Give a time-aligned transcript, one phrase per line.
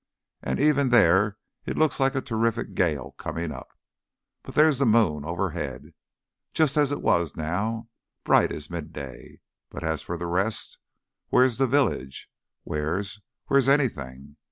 [0.41, 3.67] And even there it looks like a terrific gale coming up.
[4.41, 5.93] But there's the moon overhead.
[6.55, 7.87] Just as it was just now.
[8.23, 9.41] Bright as midday.
[9.69, 10.79] But as for the rest
[11.29, 12.31] Where's the village?
[12.63, 14.37] Where's where's anything?